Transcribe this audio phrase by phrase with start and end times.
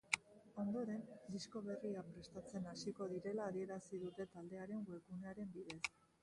[0.61, 1.01] Ondoren,
[1.35, 5.81] disko berria prestatzen hasiko direla adierazi dute taldearen webgunearen bidez.